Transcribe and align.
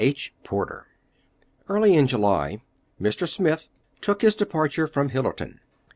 JOHN 0.01 0.15
SMITH 0.47 0.69
Early 1.69 1.93
in 1.93 2.07
July 2.07 2.63
Mr. 2.99 3.27
Smith 3.29 3.69
took 4.01 4.23
his 4.23 4.33
departure 4.33 4.87
from 4.87 5.09
Hillerton. 5.11 5.59